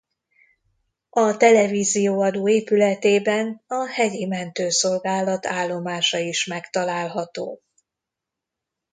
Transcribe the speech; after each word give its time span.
A 1.09 1.37
televízió-adó 1.37 2.49
épületében 2.49 3.61
a 3.67 3.87
Hegyi 3.87 4.25
Mentőszolgálat 4.25 5.45
állomása 5.45 6.17
is 6.17 6.45
megtalálható. 6.45 7.61